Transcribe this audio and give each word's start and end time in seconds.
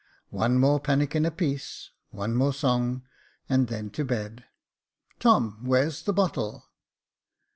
One 0.31 0.57
more 0.57 0.79
pannikin 0.79 1.27
apiece, 1.27 1.91
one 2.09 2.33
more 2.33 2.53
song, 2.53 3.03
and 3.47 3.67
then 3.67 3.91
to 3.91 4.03
bed. 4.03 4.45
Tom, 5.19 5.59
Where's 5.61 6.01
the 6.01 6.11
bottle 6.13 6.65